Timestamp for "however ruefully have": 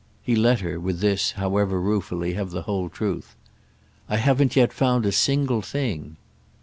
1.33-2.49